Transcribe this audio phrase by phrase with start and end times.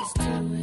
[0.00, 0.59] Just do it.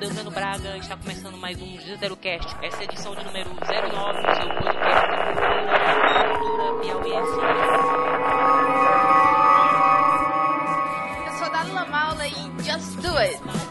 [0.00, 0.08] It.
[0.08, 2.56] Olá, eu sou o Deusano Braga está começando mais um G0Cast.
[2.62, 5.08] Essa é a edição de número 09 do seu podcast
[6.38, 7.32] cultura piauiense.
[11.26, 13.67] Eu sou Dalila Maula e Just Do It.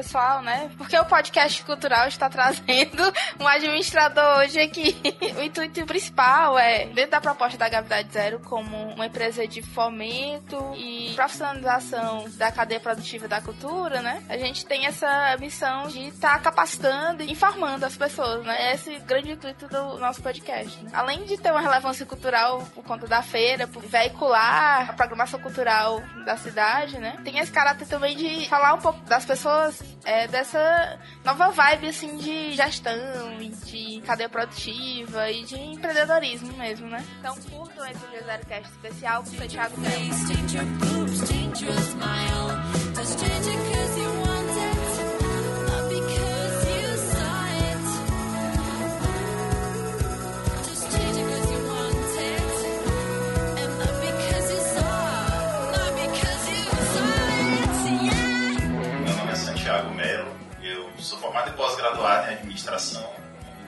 [0.00, 0.70] Pessoal, né?
[0.90, 3.00] Porque o podcast cultural está trazendo
[3.38, 4.96] um administrador hoje aqui.
[5.38, 10.74] O intuito principal é, dentro da proposta da Gravidade Zero, como uma empresa de fomento
[10.76, 14.22] e profissionalização da cadeia produtiva da cultura, né?
[14.28, 18.74] A gente tem essa missão de estar capacitando e informando as pessoas, né?
[18.74, 20.82] Esse é grande intuito do nosso podcast.
[20.82, 20.90] né?
[20.92, 26.02] Além de ter uma relevância cultural por conta da feira, por veicular a programação cultural
[26.24, 27.16] da cidade, né?
[27.22, 30.79] Tem esse caráter também de falar um pouco das pessoas é, dessa
[31.24, 32.94] nova vibe, assim, de gestão
[33.40, 37.04] e de cadeia produtiva e de empreendedorismo mesmo, né?
[37.18, 39.34] Então curtam esse G0cast especial com o
[59.16, 60.30] nome é Santiago Melo,
[61.00, 63.10] sou formado e pós-graduado em administração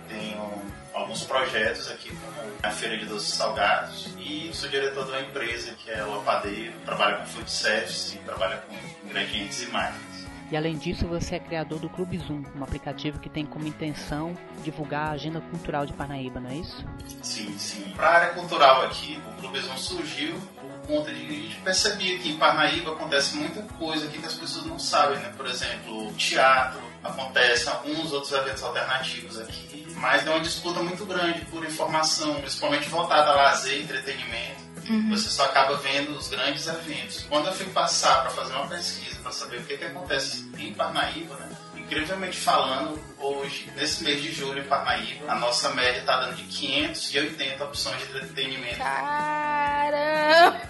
[0.09, 0.63] e tenho
[0.95, 5.73] alguns projetos aqui como a Feira de Doces Salgados e sou diretor de uma empresa
[5.73, 10.13] que é o Apadeiro, trabalha com food service e trabalha com ingredientes e máquinas.
[10.53, 14.37] E além disso, você é criador do Clube Zoom, um aplicativo que tem como intenção
[14.63, 16.85] divulgar a agenda cultural de Parnaíba, não é isso?
[17.23, 17.91] Sim, sim.
[17.97, 22.19] Para a área cultural aqui, o Clube Zoom surgiu por conta de a gente percebia
[22.19, 25.33] que em Parnaíba acontece muita coisa que as pessoas não sabem, né?
[25.35, 31.45] Por exemplo, teatro, acontece alguns outros eventos alternativos aqui, mas é uma disputa muito grande
[31.47, 34.63] por informação, principalmente voltada a lazer e entretenimento.
[35.11, 37.25] Você só acaba vendo os grandes eventos.
[37.29, 40.75] Quando eu fui passar para fazer uma pesquisa para saber o que, que acontece em
[40.75, 41.49] Parnaíba, né?
[41.77, 46.43] Incrivelmente falando, hoje, nesse mês de julho em Parnaíba, a nossa média está dando de
[46.45, 48.79] 580 opções de entretenimento.
[48.79, 50.61] Caramba!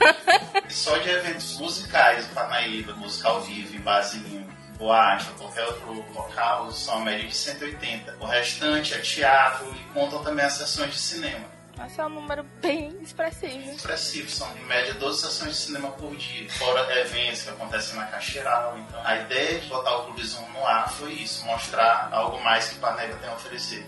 [0.69, 4.42] Só de eventos musicais em Parnaíba, música ao vivo, em barzinho,
[4.83, 8.17] boate ou qualquer outro local, são a média de 180.
[8.21, 11.53] O restante é teatro e contam também as sessões de cinema.
[11.87, 13.71] Esse é um número bem expressivo.
[13.71, 18.07] Expressivo, são em média 12 sessões de cinema por dia, fora eventos que acontecem na
[18.07, 18.77] Caixeiral.
[18.79, 22.69] Então, a ideia de botar o Clube Zoom no ar foi isso, mostrar algo mais
[22.69, 23.87] que Parnaíba tem a oferecer.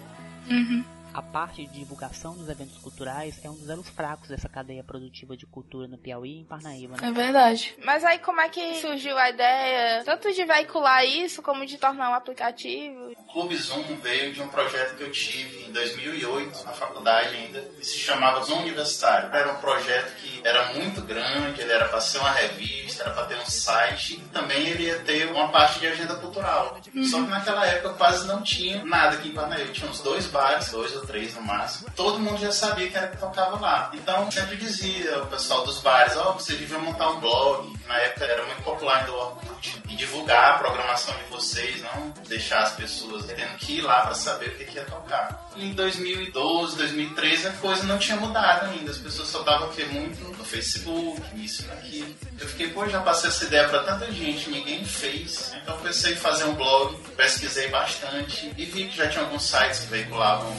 [1.14, 5.36] A parte de divulgação dos eventos culturais é um dos elos fracos dessa cadeia produtiva
[5.36, 7.08] de cultura no Piauí e em Parnaíba, né?
[7.08, 7.72] É verdade.
[7.84, 12.10] Mas aí como é que surgiu a ideia, tanto de veicular isso, como de tornar
[12.10, 13.12] um aplicativo?
[13.12, 17.60] O Clube Zoom veio de um projeto que eu tive em 2008, na faculdade ainda,
[17.60, 19.32] que se chamava Zoom Universitário.
[19.32, 23.26] Era um projeto que era muito grande, ele era para ser uma revista, era para
[23.26, 26.76] ter um site, e também ele ia ter uma parte de agenda cultural.
[27.08, 29.72] Só que naquela época quase não tinha nada aqui em Parnaíba.
[29.72, 31.90] Tinha uns dois bares, dois ou três no máximo.
[31.94, 33.90] Todo mundo já sabia que era que tocava lá.
[33.94, 37.72] Então sempre dizia o pessoal dos bares, ó, você devia montar um blog.
[37.86, 39.82] Na época era muito popular ainda o Orkut.
[39.88, 44.14] E divulgar a programação de vocês, não deixar as pessoas tendo que ir lá para
[44.14, 45.50] saber o que, que ia tocar.
[45.56, 48.90] Em 2012, 2013 a coisa não tinha mudado ainda.
[48.90, 52.14] As pessoas só davam aqui muito no Facebook, isso e naquilo.
[52.40, 55.54] Eu fiquei, pô, já passei essa ideia para tanta gente, ninguém fez.
[55.62, 59.80] Então pensei em fazer um blog, pesquisei bastante e vi que já tinha alguns sites
[59.80, 60.52] que veiculavam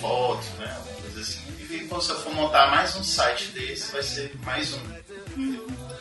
[0.58, 0.78] né?
[1.02, 1.40] Coisa assim.
[1.70, 4.82] E pô, se eu for montar mais um site desse, vai ser mais um.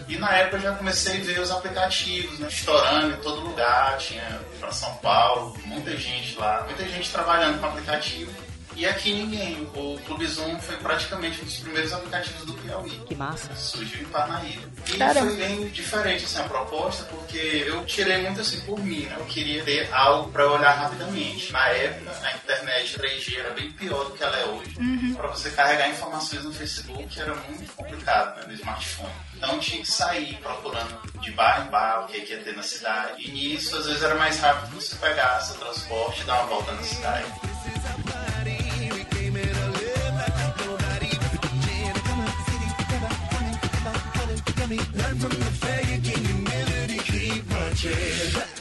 [0.09, 2.49] E na época eu já comecei a ver os aplicativos, né?
[2.49, 7.67] Estourando em todo lugar, tinha para São Paulo, muita gente lá, muita gente trabalhando com
[7.67, 8.33] aplicativo.
[8.77, 9.69] E aqui ninguém.
[9.75, 12.91] O Clube Zoom foi praticamente um dos primeiros aplicativos do Piauí.
[13.07, 13.55] Que massa.
[13.55, 14.63] Surgiu em Parnaíba.
[14.89, 15.27] E Caramba.
[15.27, 19.17] foi bem diferente assim, a proposta, porque eu tirei muito assim por mim, né?
[19.19, 21.53] Eu queria ter algo para olhar rapidamente.
[21.53, 24.75] Na época, a internet 3G era bem pior do que ela é hoje.
[25.15, 28.47] Para você carregar informações no Facebook era muito complicado, né?
[28.49, 29.13] No smartphone.
[29.37, 32.63] Então tinha que sair procurando de bar em bar o que, que ia ter na
[32.63, 33.23] cidade.
[33.23, 36.73] E nisso, às vezes, era mais rápido você pegar seu transporte e dar uma volta
[36.73, 37.25] na cidade.
[47.85, 48.54] Quando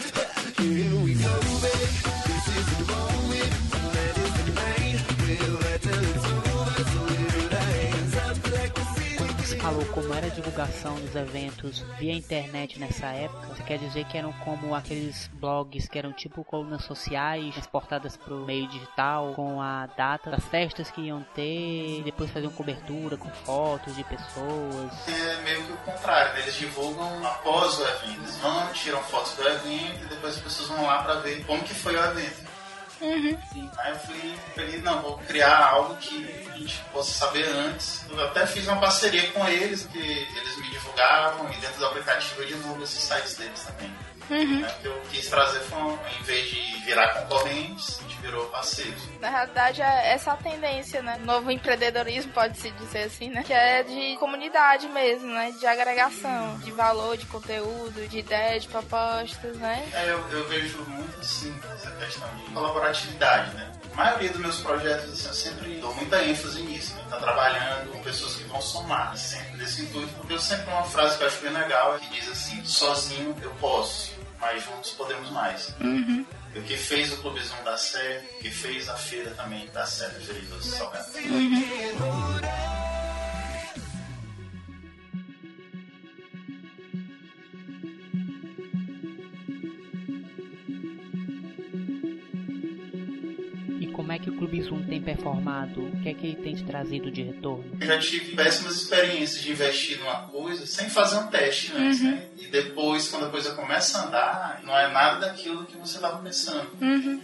[9.93, 14.33] como era a divulgação dos eventos via internet nessa época, você quer dizer que eram
[14.43, 19.85] como aqueles blogs que eram tipo colunas sociais exportadas para o meio digital com a
[19.85, 25.07] data das festas que iam ter, depois faziam cobertura com fotos de pessoas.
[25.07, 26.41] É meio que o contrário, né?
[26.41, 28.19] eles divulgam após o evento.
[28.19, 31.61] Eles vão, tiram fotos do evento e depois as pessoas vão lá para ver como
[31.63, 32.52] que foi o evento.
[33.51, 33.69] Sim.
[33.77, 38.05] Aí eu fui feliz, não, vou criar algo que a gente possa saber antes.
[38.09, 42.41] Eu até fiz uma parceria com eles, porque eles me divulgavam e dentro do aplicativo
[42.41, 43.93] eu divulgo esses sites deles também.
[44.29, 44.67] Né?
[44.77, 45.79] O que eu quis trazer foi,
[46.19, 49.01] em vez de virar concorrentes, a gente virou parceiros.
[49.19, 51.17] Na realidade, é essa a tendência, né?
[51.23, 53.43] Novo empreendedorismo, pode-se dizer assim, né?
[53.43, 55.51] Que é de comunidade mesmo, né?
[55.51, 59.87] De agregação, de valor, de conteúdo, de ideia, de propostas, né?
[59.93, 63.71] É, eu, eu vejo muito assim essa questão de colaboratividade, né?
[63.93, 67.03] A maioria dos meus projetos, assim, eu sempre dou muita ênfase nisso, né?
[67.09, 70.85] Tá trabalhando com pessoas que vão somar, sempre desse intuito, porque eu sempre tenho uma
[70.85, 75.29] frase que eu acho bem legal, que diz assim, sozinho eu posso, mas juntos podemos
[75.29, 75.75] mais.
[75.79, 79.69] E o que fez o Clube Zoom dar certo, o que fez a feira também
[79.71, 81.07] dar certo, Feliz Doce Salgado.
[81.19, 82.72] E
[94.33, 95.81] o Clube Zoom tem performado?
[95.81, 97.63] O que é que ele tem te trazido de retorno?
[97.79, 102.25] Eu já tive péssimas experiências de investir numa coisa sem fazer um teste antes, né?
[102.37, 106.17] E depois, quando a coisa começa a andar, não é nada daquilo que você estava
[106.17, 106.67] pensando.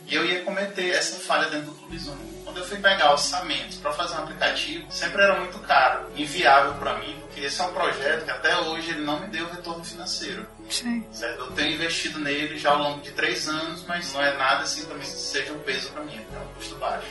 [0.07, 2.38] E eu ia cometer essa falha dentro do Clube Zoom.
[2.49, 6.95] Quando eu fui pegar orçamentos para fazer um aplicativo, sempre era muito caro, inviável para
[6.95, 10.47] mim, porque esse é um projeto que até hoje ele não me deu retorno financeiro.
[10.67, 11.05] Sim.
[11.11, 11.41] Certo?
[11.41, 14.83] Eu tenho investido nele já ao longo de três anos, mas não é nada assim
[14.85, 17.05] também que seja um peso para mim, é um custo baixo.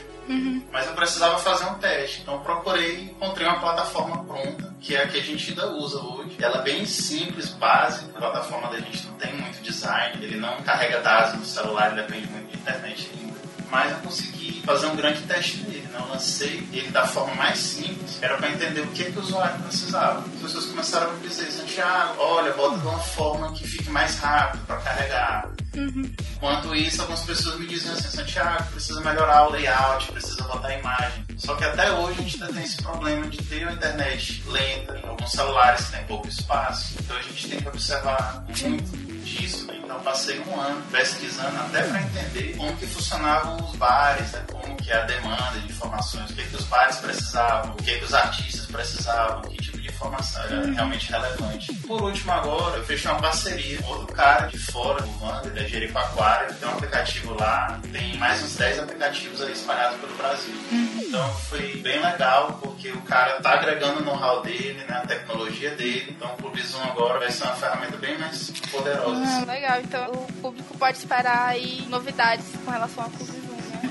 [0.72, 5.04] Mas eu precisava fazer um teste, então eu procurei, encontrei uma plataforma pronta, que é
[5.04, 6.36] a que a gente ainda usa hoje.
[6.42, 10.60] Ela é bem simples, básica, a plataforma da gente não tem muito design, ele não
[10.64, 13.27] carrega dados no celular, ele depende muito de internet.
[13.70, 15.98] Mas eu consegui fazer um grande teste nele, né?
[15.98, 19.62] Eu lancei ele da forma mais simples, era para entender o que, que o usuário
[19.62, 20.24] precisava.
[20.34, 24.18] As pessoas começaram a me dizer, Santiago, olha, bota de uma forma que fique mais
[24.18, 25.50] rápido para carregar.
[25.74, 30.78] Enquanto isso, algumas pessoas me diziam assim, Santiago, precisa melhorar o layout, precisa botar a
[30.78, 31.24] imagem.
[31.36, 34.98] Só que até hoje a gente ainda tem esse problema de ter uma internet lenta,
[34.98, 36.94] em alguns celulares que tem pouco espaço.
[37.00, 39.67] Então a gente tem que observar muito disso.
[39.88, 44.44] Então passei um ano pesquisando até para entender como que funcionavam os bares, né?
[44.52, 47.98] como que é a demanda de informações, o que, que os bares precisavam, o que,
[47.98, 51.74] que os artistas precisavam, que tipo informação era realmente relevante.
[51.74, 55.64] Por último agora, eu fechei uma parceria com outro cara de fora, o Wander, da
[55.64, 60.54] Jericoacoara, ele tem um aplicativo lá, tem mais uns 10 aplicativos aí espalhados pelo Brasil.
[60.70, 65.70] Então foi bem legal, porque o cara tá agregando o know-how dele, né, a tecnologia
[65.74, 69.20] dele, então o Clube Zoom agora vai ser uma ferramenta bem mais poderosa.
[69.20, 69.46] Ah, assim.
[69.46, 73.47] legal, então o público pode esperar aí novidades com relação ao Clube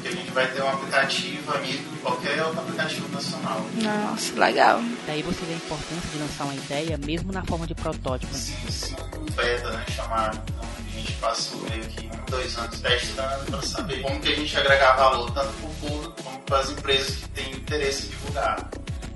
[0.08, 3.66] Porque a gente vai ter um aplicativo amigo de qualquer outro aplicativo nacional.
[3.76, 4.82] Nossa, legal.
[5.06, 8.34] Daí você vê a importância de lançar uma ideia, mesmo na forma de protótipo.
[8.34, 10.42] Sim, sim, um beta, né, chamado.
[10.48, 14.36] Então, a gente passou meio que um, dois anos testando para saber como que a
[14.36, 18.10] gente agregar valor tanto para o público como para as empresas que têm interesse em
[18.10, 18.70] divulgar.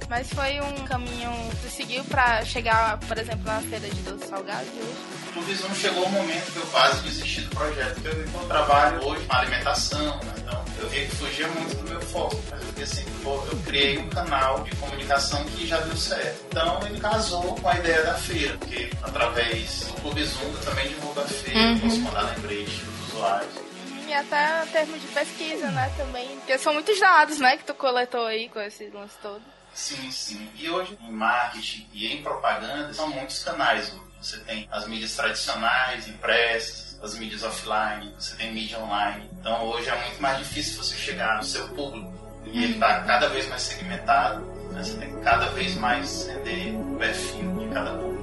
[0.09, 4.27] Mas foi um caminho que você seguiu pra chegar, por exemplo, na feira de doce
[4.27, 4.97] salgado de hoje?
[5.29, 8.29] O Clube Zoom chegou um momento que eu quase desisti do projeto, porque eu vi
[8.29, 10.33] que eu trabalho hoje com alimentação, né?
[10.37, 12.35] então eu vi que fugia muito do meu foco.
[12.49, 16.43] Mas eu pensei, pô, eu criei um canal de comunicação que já deu certo.
[16.49, 20.87] Então ele casou com a ideia da feira, porque através do Clube Zoom eu também
[20.89, 21.79] divulgo a feira, Uhum.
[21.79, 23.53] posso mandar lembrete para os usuários.
[24.07, 26.27] E até em termos de pesquisa, né, também.
[26.39, 29.41] Porque são muitos dados, né, que tu coletou aí com esse lance todo.
[29.73, 30.49] Sim, sim.
[30.57, 33.93] E hoje, em marketing e em propaganda, são muitos canais.
[34.21, 39.27] Você tem as mídias tradicionais, impressas, as mídias offline, você tem mídia online.
[39.39, 42.13] Então, hoje é muito mais difícil você chegar no seu público.
[42.45, 44.83] E ele está cada vez mais segmentado, né?
[44.83, 48.20] você tem que cada vez mais entender o perfil de cada público.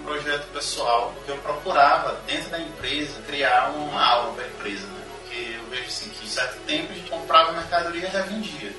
[0.00, 4.86] Um projeto pessoal, porque eu procurava, dentro da empresa, criar uma aula para a empresa,
[4.86, 5.00] né?
[5.10, 8.72] Porque eu vejo assim que em certo tempo a gente comprava mercadoria e revendia.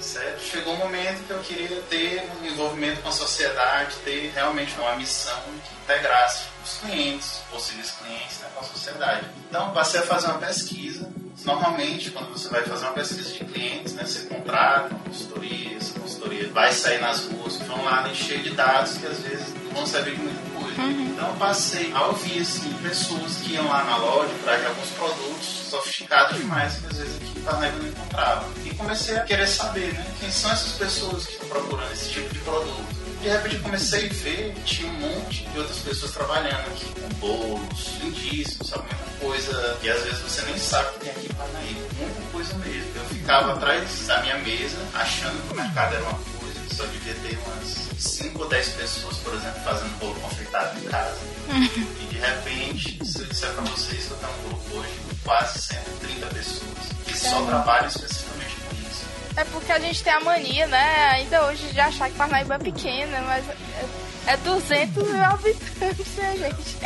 [0.00, 0.42] Certo?
[0.42, 4.94] Chegou um momento que eu queria ter um envolvimento com a sociedade, ter realmente uma
[4.96, 9.26] missão que integrasse os clientes, possíveis clientes, né, com a sociedade.
[9.48, 11.10] Então, passei a fazer uma pesquisa.
[11.44, 15.98] Normalmente, quando você vai fazer uma pesquisa de clientes, né, você contrata uma consultoria, essa
[15.98, 20.14] consultoria vai sair nas ruas, vão lá encher de dados que às vezes não saber
[20.14, 20.82] de muita coisa.
[20.82, 25.46] Então, eu passei a ouvir assim, pessoas que iam lá na loja para alguns produtos
[25.70, 28.48] sofisticados demais que às vezes aqui em Parnaíba não encontrava.
[28.64, 32.32] E comecei a querer saber né, quem são essas pessoas que estão procurando esse tipo
[32.32, 33.00] de produto.
[33.20, 36.86] De repente eu comecei a ver que tinha um monte de outras pessoas trabalhando aqui
[36.86, 38.84] com bolos, lindíssimos, sabe?
[38.84, 41.80] Muita coisa que às vezes você nem sabe que tem aqui em Parnaíba.
[41.98, 42.90] Muita coisa mesmo.
[42.96, 46.39] Eu ficava atrás da minha mesa achando que o mercado era uma coisa
[46.80, 51.18] só devia ter umas 5 ou 10 pessoas, por exemplo, fazendo bolo confeitado em casa.
[51.50, 54.90] E de repente, se eu disser pra vocês que eu tenho um grupo hoje
[55.22, 56.70] quase 130 pessoas
[57.06, 59.04] que só trabalham especificamente com isso.
[59.36, 62.58] É porque a gente tem a mania, né, ainda hoje, de achar que Parnaíba é
[62.58, 66.76] pequena, mas é, é 200 mil habitantes, né, gente?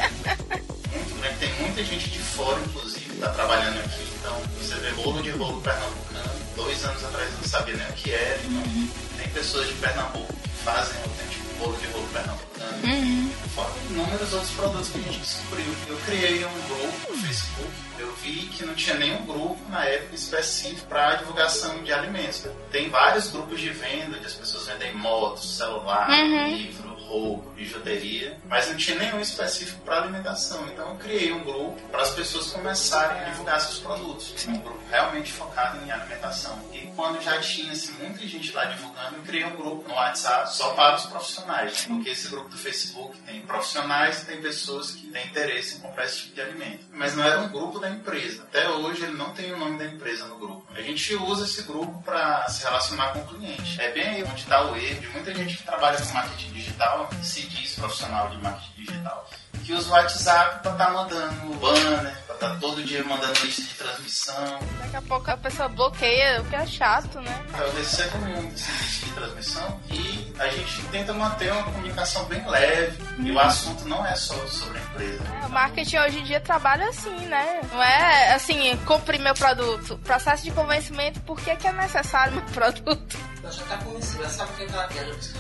[0.93, 1.37] Muito, né?
[1.39, 4.09] Tem muita gente de fora, inclusive, que tá trabalhando aqui.
[4.19, 6.35] Então, você vê bolo de rolo pernambucano.
[6.57, 8.41] Dois anos atrás eu não sabia nem o que era.
[8.45, 8.89] Então,
[9.35, 13.31] pessoas de Pernambuco que fazem autêntico bolo de rolo pernambucano.
[13.55, 15.75] Fora inúmeros outros produtos que a gente descobriu.
[15.89, 17.71] Eu criei um grupo no Facebook.
[17.99, 22.47] Eu vi que não tinha nenhum grupo na época específico para divulgação de alimentos.
[22.71, 26.09] Tem vários grupos de venda, onde as pessoas vendem motos, celular,
[26.51, 30.67] livro, roupa, bijuteria, mas não tinha nenhum específico para alimentação.
[30.67, 34.47] Então eu criei um grupo para as pessoas começarem a divulgar seus produtos.
[34.47, 36.59] Um grupo realmente focado em alimentação.
[36.73, 40.55] E quando já tinha assim, muita gente lá divulgando, eu criei um grupo no WhatsApp
[40.55, 41.85] só para os profissionais.
[41.87, 46.05] Porque esse grupo do Facebook tem profissionais e tem pessoas que têm interesse em comprar
[46.05, 46.85] esse tipo de alimento.
[46.93, 48.43] Mas não era um grupo da empresa.
[48.43, 50.67] Até hoje ele não tem o nome da empresa no grupo.
[50.75, 53.81] A gente usa esse grupo para se relacionar com o cliente.
[53.81, 56.94] É bem aí onde está o erro de muita gente que trabalha com marketing digital,
[57.09, 59.29] que se diz profissional de marketing digital,
[59.65, 63.75] que usa o WhatsApp para estar mandando banner, para estar todo dia mandando lista de
[63.75, 64.59] transmissão.
[64.81, 67.47] Daqui a pouco a pessoa bloqueia, o que é chato, né?
[67.59, 72.47] Eu recebo muito esse lista de transmissão e a gente tenta manter uma comunicação bem
[72.49, 73.03] leve.
[73.19, 75.25] E o assunto não é só sobre a empresa.
[75.43, 77.61] É, O marketing hoje em dia trabalha assim, né?
[77.73, 79.97] Não é assim, compre meu produto.
[79.99, 83.17] Processo de convencimento, por que, que é necessário meu produto?
[83.43, 85.33] Ela já tá convencida, sabe o que ela quer, antes.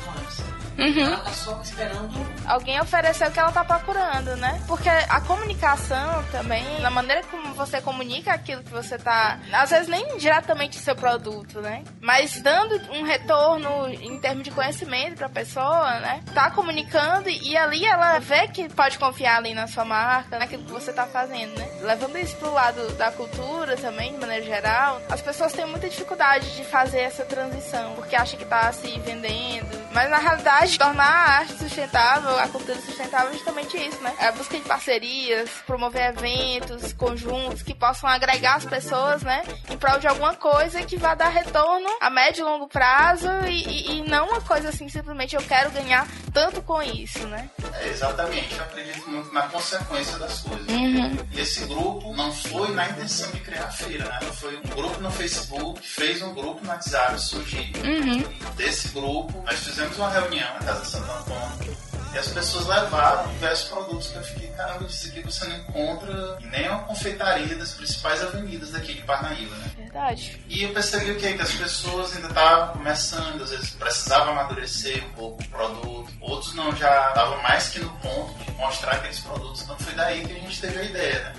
[0.78, 1.06] Uhum.
[1.06, 4.62] Ela tá só esperando Alguém ofereceu o que ela tá procurando, né?
[4.66, 9.38] Porque a comunicação também, na maneira como você comunica aquilo que você tá.
[9.52, 11.82] Às vezes nem diretamente o seu produto, né?
[12.00, 16.22] Mas dando um retorno em termos de conhecimento pra pessoa, né?
[16.34, 20.72] Tá comunicando e ali ela vê que pode confiar ali na sua marca, naquilo que
[20.72, 21.68] você tá fazendo, né?
[21.80, 26.54] Levando isso pro lado da cultura também, de maneira geral, as pessoas têm muita dificuldade
[26.56, 29.83] de fazer essa transição, porque acham que tá se vendendo.
[29.94, 34.12] Mas na realidade, tornar a arte sustentável, a cultura sustentável é justamente isso, né?
[34.18, 39.44] É a busca de parcerias, promover eventos, conjuntos que possam agregar as pessoas, né?
[39.70, 43.62] Em prol de alguma coisa que vá dar retorno a médio e longo prazo e,
[43.62, 47.48] e- e não uma coisa assim, simplesmente eu quero ganhar tanto com isso, né?
[47.80, 50.66] É, exatamente, eu acredito muito na consequência das coisas.
[50.68, 51.16] Uhum.
[51.30, 54.18] E esse grupo não foi na intenção de criar a feira, né?
[54.32, 57.72] Foi um grupo no Facebook, fez um grupo no WhatsApp surgir.
[57.84, 58.18] Uhum.
[58.20, 61.76] E desse grupo, nós fizemos uma reunião na Casa de Santo Antônio.
[62.14, 66.38] E as pessoas levaram diversos produtos que eu fiquei, caramba, isso aqui você não encontra
[66.40, 69.70] em nenhuma confeitaria das principais avenidas daqui de Parnaíba, né?
[69.76, 70.40] Verdade.
[70.48, 71.32] E eu percebi o que?
[71.32, 76.12] Que as pessoas ainda estavam começando, às vezes precisava amadurecer um pouco o produto.
[76.20, 79.62] Outros não, já estavam mais que no ponto de mostrar aqueles produtos.
[79.62, 81.32] Então foi daí que a gente teve a ideia, né?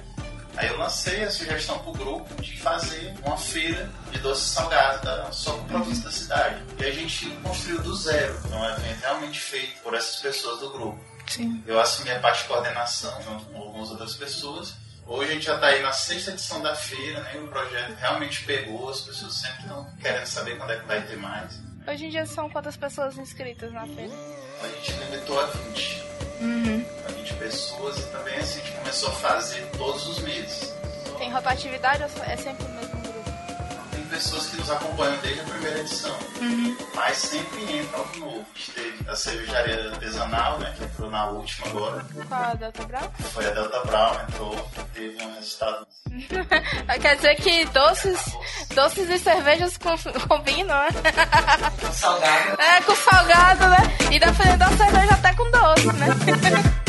[0.57, 5.31] Aí eu lancei a sugestão pro grupo de fazer uma feira de doces salgados da,
[5.31, 6.63] só com produtos da cidade.
[6.79, 8.39] E a gente construiu do zero.
[8.45, 10.99] Então é um evento realmente feito por essas pessoas do grupo.
[11.27, 11.61] Sim.
[11.65, 14.73] Eu assumi a parte de coordenação junto com algumas outras pessoas.
[15.07, 17.35] Hoje a gente já está aí na sexta edição da feira, né?
[17.35, 21.17] O projeto realmente pegou, as pessoas sempre estão querendo saber quando é que vai ter
[21.17, 21.59] mais.
[21.87, 24.13] Hoje em dia são quantas pessoas inscritas na feira?
[24.63, 26.03] A gente limitou a 20.
[26.41, 26.85] Uhum.
[27.07, 30.71] A 20 pessoas e também assim, a gente começou a fazer todos os meses.
[31.17, 33.31] Tem rotatividade ou é sempre o mesmo grupo?
[33.91, 36.15] Tem pessoas que nos acompanham desde a primeira edição,
[36.93, 38.45] mas sempre entra algo novo.
[38.53, 42.05] A gente teve a cervejaria artesanal, né, que entrou na última agora.
[42.29, 43.09] Qual a Delta Brown?
[43.33, 45.87] Foi a Delta Brown, entrou, teve um resultado.
[47.01, 48.19] Quer dizer que doces,
[48.75, 50.89] doces e cervejas com- combinam, né?
[51.91, 52.61] Salgado.
[52.61, 53.77] É, com salgado, né?
[54.11, 56.07] E dependendo da cerveja até com doce, né?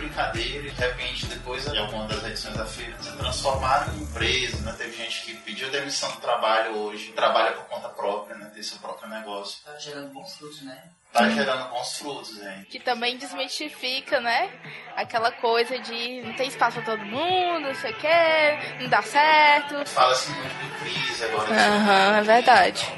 [0.00, 4.58] brincadeira e, de repente, depois de alguma das edições da feira, se transformaram em empresa,
[4.62, 4.74] né?
[4.76, 8.50] Teve gente que pediu demissão do trabalho hoje, trabalha por conta própria, né?
[8.52, 9.62] Tem seu próprio negócio.
[9.64, 10.82] Tá gerando bons frutos, né?
[11.12, 12.66] Tá gerando bons frutos, gente.
[12.66, 14.48] Que também desmistifica, né?
[14.94, 19.02] Aquela coisa de não tem espaço pra todo mundo, não sei o quê, não dá
[19.02, 19.84] certo.
[19.86, 21.50] Fala-se muito de crise agora.
[21.52, 22.92] Aham, é verdade.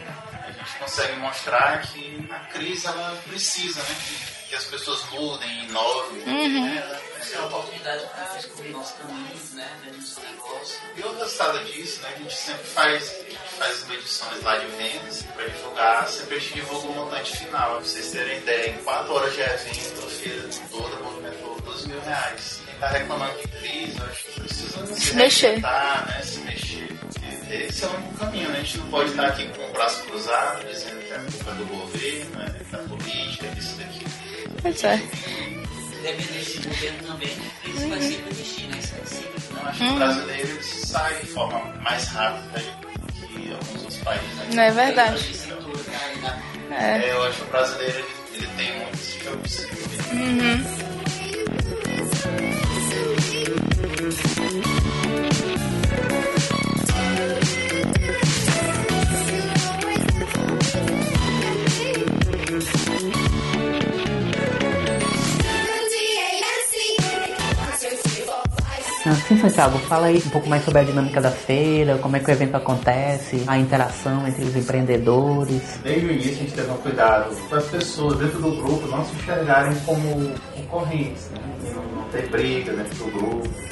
[0.46, 3.96] A gente consegue mostrar que a crise ela precisa, né?
[4.52, 6.18] Que, as pessoas mudem, inovem.
[6.26, 7.00] né?
[7.18, 9.66] Essa é uma oportunidade para descobrir nossos caminhos, né?
[9.82, 10.78] Dentro do seu negócio.
[10.94, 12.08] E o resultado disso, né?
[12.14, 16.38] A gente sempre faz, a gente faz medições lá de vendas para divulgar, sempre a
[16.38, 17.70] gente divulga o montante final.
[17.76, 22.00] Pra vocês terem ideia, em 4 horas de evento, a feira toda movimentou 12 mil
[22.02, 22.60] reais.
[22.66, 25.46] Quem tá reclamando de crise, eu acho que precisa se, mexer.
[25.46, 26.22] reinventar, Né?
[26.22, 26.88] Se mexer.
[26.98, 28.58] Porque Esse é o único caminho, né?
[28.58, 31.54] A gente não pode estar aqui com o braço cruzado, dizendo que a culpa é
[31.54, 32.54] do governo, né?
[32.70, 34.11] da política, disso, daquilo.
[34.62, 34.96] Pois é.
[34.96, 37.36] Do governo também,
[37.88, 38.34] vai sempre
[38.68, 38.78] né?
[38.80, 39.68] Isso é não.
[39.68, 44.36] acho que o brasileiro ele sai de forma mais rápida que alguns outros países.
[44.36, 44.48] né?
[44.54, 45.32] Não é verdade.
[46.70, 46.98] É.
[46.98, 49.42] É, eu acho que o brasileiro ele, tem muito esse jogo
[69.14, 72.30] Sim, Santiago, fala aí um pouco mais sobre a dinâmica da feira, como é que
[72.30, 75.78] o evento acontece, a interação entre os empreendedores.
[75.82, 79.04] Desde o início a gente teve um cuidado para as pessoas dentro do grupo não
[79.04, 81.40] se enxergarem como concorrentes, né?
[81.74, 83.71] Não, não ter briga dentro do grupo.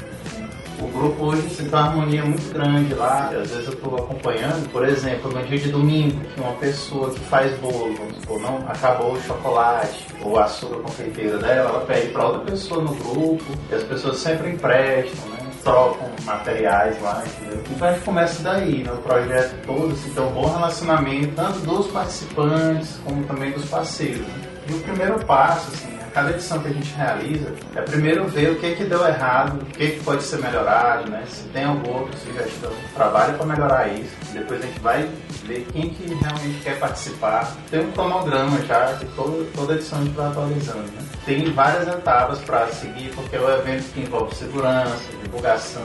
[0.81, 3.29] O grupo hoje assim, tem uma harmonia muito grande lá.
[3.29, 7.21] Às vezes eu estou acompanhando, por exemplo, no dia de domingo, que uma pessoa que
[7.21, 12.09] faz bolo, vamos supor, não acabou o chocolate ou a açúcar confeiteira dela, ela pede
[12.09, 15.41] para outra pessoa no grupo, e as pessoas sempre emprestam, né?
[15.63, 17.63] trocam materiais lá, entendeu?
[17.71, 18.93] Então a gente começa daí, né?
[18.93, 24.27] O projeto todo, assim, tem um bom relacionamento, tanto dos participantes como também dos parceiros.
[24.27, 24.35] né?
[24.69, 28.57] E o primeiro passo, assim, cada edição que a gente realiza, é primeiro ver o
[28.57, 31.25] que que deu errado, o que que pode ser melhorado, né?
[31.27, 34.15] Se tem alguma outra sugestão, trabalha para melhorar isso.
[34.33, 35.09] Depois a gente vai
[35.45, 37.57] ver quem que realmente quer participar.
[37.71, 41.05] Tem um cronograma já, que toda, toda edição a gente vai atualizando, né?
[41.25, 45.83] Tem várias etapas para seguir, porque é um evento que envolve segurança, divulgação,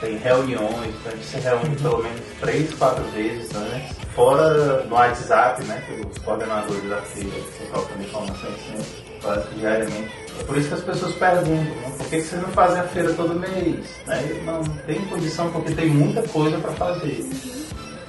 [0.00, 4.94] tem reuniões, então a gente se reúne pelo menos três, quatro vezes antes, fora no
[4.94, 10.24] WhatsApp, né, que os coordenadores da feira que trocam informações sempre, quase diariamente.
[10.38, 12.84] É por isso que as pessoas perguntam, né, por que que vocês não fazem a
[12.84, 13.86] feira todo mês?
[14.06, 14.26] Né?
[14.28, 17.24] Eu Não, tem condição, porque tem muita coisa para fazer.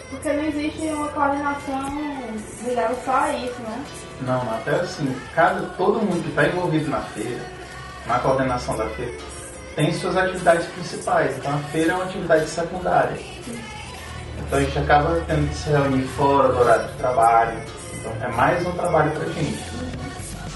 [0.10, 1.92] Porque não existe uma coordenação
[2.68, 3.86] ligada só a isso, né?
[4.22, 7.42] Não, até assim, cada, todo mundo que está envolvido na feira,
[8.08, 9.14] na coordenação da feira,
[9.76, 11.38] tem suas atividades principais.
[11.38, 13.18] Então a feira é uma atividade secundária.
[14.40, 17.58] Então a gente acaba tendo que se reunir fora do horário de trabalho.
[17.94, 19.95] Então é mais um trabalho pra gente.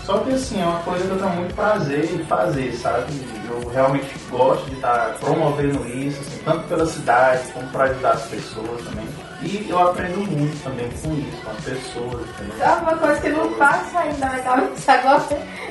[0.10, 3.14] Só que assim, é uma coisa que eu tenho muito prazer em fazer, sabe?
[3.48, 8.24] Eu realmente gosto de estar promovendo isso, assim, tanto pela cidade como para ajudar as
[8.24, 9.08] pessoas também.
[9.44, 12.56] E eu aprendo muito também com isso, com as pessoas, entendeu?
[12.60, 15.24] É uma coisa que não passa ainda na cabeça agora.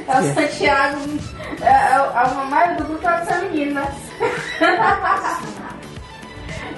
[0.07, 1.01] É o Santiago.
[1.61, 3.93] É, é, a maioria do grupo é feminino, né?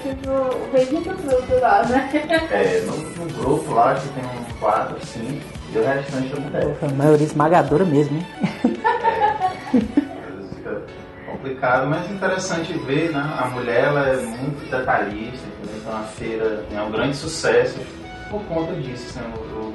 [0.02, 2.08] tipo, o bendito fruto lá, né?
[2.50, 6.86] É, no, no grupo lá acho que tem um quatro, cinco, e restante é.
[6.86, 8.26] A maioria esmagadora mesmo, hein?
[9.72, 10.82] Vezes fica
[11.26, 13.36] complicado, mas é interessante ver, né?
[13.38, 15.80] A mulher ela é muito detalhista, entendeu?
[15.80, 17.78] Então a feira é um grande sucesso.
[18.30, 19.06] por conta disso.
[19.18, 19.74] Assim, eu, eu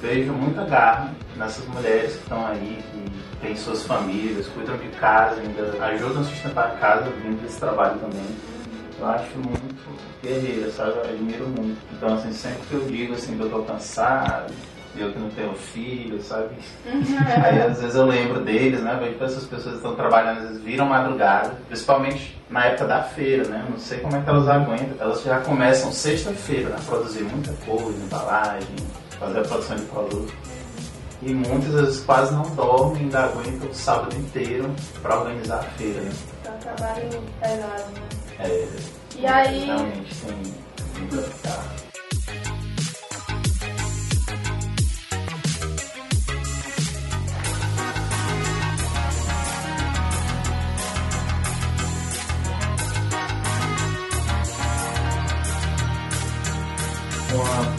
[0.00, 5.40] vejo muita garra nessas mulheres que estão aí, que têm suas famílias, cuidam de casa,
[5.40, 8.26] ainda ajudam a sustentar a casa vindo desse trabalho também.
[8.98, 10.90] Eu acho muito guerreira, sabe?
[10.90, 11.78] Eu admiro muito.
[11.92, 14.52] Então, assim, sempre que eu digo assim, que eu tô cansado,
[14.96, 16.54] eu que não tenho filho, sabe?
[17.44, 18.98] Aí às vezes eu lembro deles, né?
[19.00, 23.48] Vejo que essas pessoas estão trabalhando, às vezes viram madrugada, principalmente na época da feira,
[23.48, 23.62] né?
[23.66, 24.96] Eu não sei como é que elas aguentam.
[25.00, 26.76] Elas já começam sexta-feira, né?
[26.78, 28.76] A produzir muita coisa, embalagem,
[29.18, 30.34] fazer a produção de produto.
[31.22, 34.68] E muitas vezes quase não dormem, ainda aguentam o sábado inteiro
[35.00, 36.12] para organizar a feira, né?
[36.48, 38.02] Um trabalho pesado, né?
[38.40, 38.68] É,
[39.16, 41.22] E aí, realmente tem, tem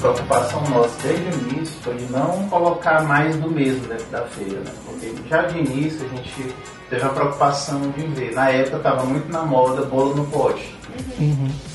[0.03, 4.59] preocupação nossa desde o início foi de não colocar mais do mesmo dentro da feira,
[4.59, 4.71] né?
[4.85, 6.55] Porque já de início a gente
[6.89, 8.33] teve a preocupação de ver.
[8.33, 10.75] Na época estava muito na moda bolo no pote.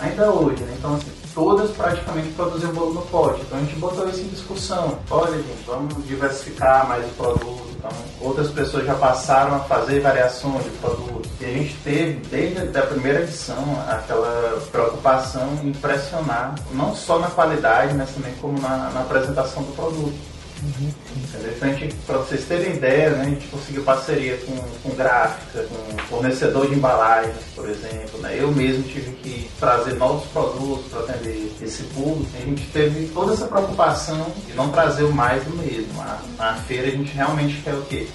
[0.00, 0.74] Ainda hoje, né?
[0.78, 3.40] Então, assim, todas praticamente produziam bolo no pote.
[3.40, 4.98] Então a gente botou isso em discussão.
[5.10, 7.67] Olha, gente, vamos diversificar mais o produto.
[7.78, 11.28] Então, outras pessoas já passaram a fazer variações de produto.
[11.40, 13.56] E a gente teve, desde a primeira edição,
[13.88, 19.72] aquela preocupação em pressionar, não só na qualidade, mas também como na, na apresentação do
[19.76, 20.37] produto.
[20.62, 21.54] Entendeu?
[21.60, 25.98] A gente, pra vocês terem ideia, né, a gente conseguiu parceria com, com gráfica, com
[26.04, 28.18] fornecedor de embalagens, por exemplo.
[28.20, 28.36] Né?
[28.38, 32.30] Eu mesmo tive que trazer novos produtos para atender esse público.
[32.36, 35.92] A gente teve toda essa preocupação de não trazer o mais do mesmo.
[36.36, 38.08] Na feira a gente realmente quer o quê?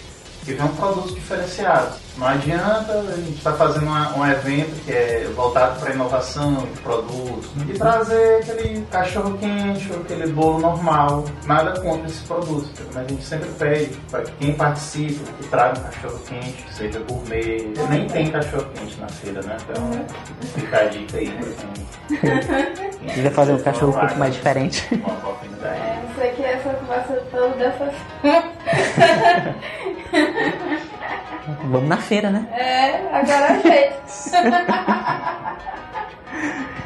[0.44, 1.98] Que venham produtos diferenciados.
[2.18, 6.80] Não adianta a gente estar fazendo uma- um evento que é voltado para inovação de
[6.82, 11.24] produtos e trazer aquele cachorro quente ou aquele bolo normal.
[11.46, 15.80] Nada contra esse produto, mas a gente sempre pede para que quem participe, que traga
[15.80, 17.74] um cachorro quente, que seja gourmet.
[17.90, 19.58] Nem tem cachorro quente na feira, né?
[19.70, 20.06] Então
[20.56, 22.84] fica a dica aí para quem.
[23.16, 24.88] Devia fazer um cachorro um lá, mais diferente.
[25.04, 25.76] Uma oportunidade.
[25.80, 27.94] é, não sei que essa conversa toda dessa.
[31.66, 32.48] Vamos na feira, né?
[32.52, 34.04] É, agora é jeito.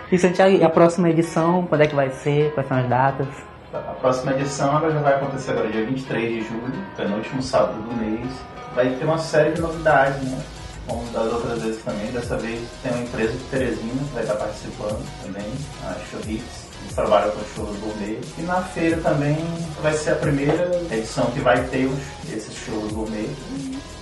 [0.09, 2.53] E Santiago, e a próxima edição, quando é que vai ser?
[2.53, 3.27] Quais são as datas?
[3.73, 7.93] A próxima edição ela já vai acontecer agora dia 23 de julho, penúltimo sábado do
[7.93, 8.25] mês.
[8.73, 10.41] Vai ter uma série de novidades, né?
[10.87, 12.09] Como das outras vezes também.
[12.13, 15.51] Dessa vez tem uma empresa de Teresina que vai estar participando também,
[15.83, 16.66] a Churrix.
[16.81, 18.19] Eles trabalham com churros gourmet.
[18.37, 19.37] E na feira também
[19.81, 21.99] vai ser a primeira edição que vai ter os,
[22.31, 23.29] esses churros gourmet.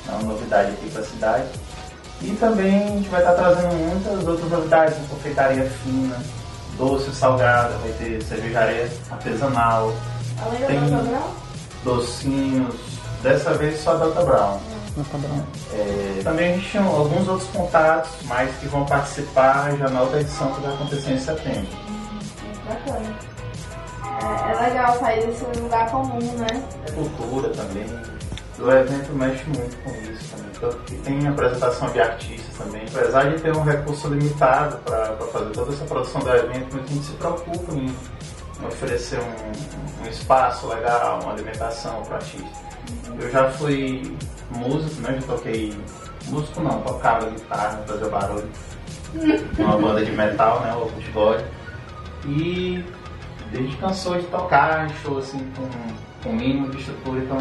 [0.07, 1.45] É uma novidade aqui para a cidade.
[2.21, 6.17] E também a gente vai estar trazendo muitas outras novidades, confeitaria fina,
[6.77, 9.93] doce salgada, vai ter cervejaria artesanal,
[10.41, 11.19] Além da Tem-
[11.83, 12.75] docinhos,
[13.21, 14.59] dessa vez só Delta Brown.
[15.73, 20.21] É, também a gente tinha alguns outros contatos, mas que vão participar já na outra
[20.21, 21.67] edição que vai acontecer em setembro.
[22.65, 23.15] Bacana.
[24.21, 26.63] É, é legal sair desse lugar comum, né?
[26.93, 27.85] Cultura também.
[28.59, 30.51] O evento mexe muito com isso também.
[30.59, 32.83] Tanto que tem apresentação de artistas também.
[32.87, 37.05] Apesar de ter um recurso limitado para fazer toda essa produção do evento, a gente
[37.05, 37.93] se preocupa em
[38.65, 42.65] oferecer um, um espaço legal, uma alimentação para artista.
[43.19, 44.17] Eu já fui
[44.51, 45.19] músico, né?
[45.19, 45.77] Já toquei.
[46.27, 48.49] Músico não, tocava guitarra, fazia barulho.
[49.59, 50.73] Uma banda de metal, né?
[50.75, 51.37] O Futebol.
[52.27, 52.83] E
[53.53, 55.67] gente cansou de tocar em show assim com,
[56.23, 57.37] com o mínimo de estrutura, então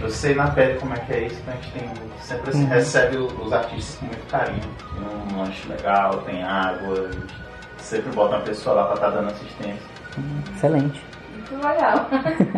[0.00, 1.90] eu sei na pele como é que é isso, então a gente tem,
[2.20, 4.60] sempre assim, recebe o- os artistas com muito carinho.
[4.94, 7.32] Tem um lanche legal, tem água, a gente
[7.78, 9.82] sempre bota uma pessoa lá pra estar dando assistência.
[10.56, 11.02] Excelente.
[11.34, 12.08] Muito legal.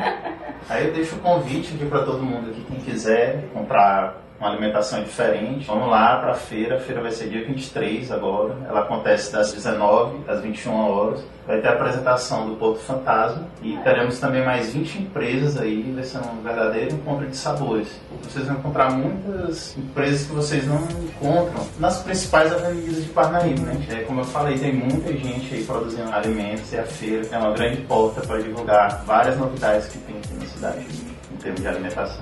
[0.70, 5.02] Aí eu deixo o convite aqui para todo mundo aqui, quem quiser comprar uma alimentação
[5.02, 6.76] diferente, vamos lá para a feira.
[6.76, 8.56] A feira vai ser dia 23 agora.
[8.68, 11.24] Ela acontece das 19 às 21 horas.
[11.46, 15.92] Vai ter a apresentação do Porto Fantasma e teremos também mais 20 empresas aí.
[15.94, 17.88] Vai ser um verdadeiro encontro de sabores.
[18.22, 23.86] Vocês vão encontrar muitas empresas que vocês não encontram nas principais avenidas de Parnaíba, né?
[23.90, 27.52] É, como eu falei, tem muita gente aí produzindo alimentos e a feira é uma
[27.52, 31.13] grande porta para divulgar várias novidades que tem aqui na cidade
[31.44, 32.16] termos de alimentação.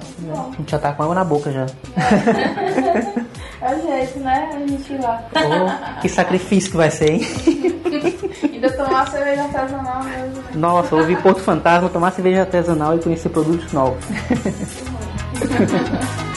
[0.53, 1.67] A gente já tá com água na boca já.
[3.63, 4.51] É o jeito, né?
[4.53, 5.23] A gente ir lá.
[5.37, 7.21] Oh, que sacrifício que vai ser, hein?
[8.53, 10.43] Ainda tomar cerveja artesanal mesmo.
[10.43, 10.51] né?
[10.55, 14.05] Nossa, ouvir Porto Fantasma, tomar cerveja artesanal e conhecer produtos novos.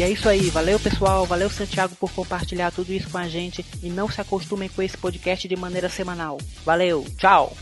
[0.00, 3.62] E é isso aí, valeu pessoal, valeu Santiago por compartilhar tudo isso com a gente
[3.82, 6.38] e não se acostumem com esse podcast de maneira semanal.
[6.64, 7.54] Valeu, tchau!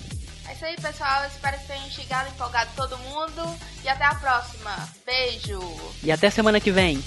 [0.48, 1.26] É isso aí, pessoal.
[1.26, 3.58] Espero que instigado e empolgado todo mundo.
[3.82, 4.88] E até a próxima.
[5.04, 5.58] Beijo!
[6.00, 7.02] E até semana que vem.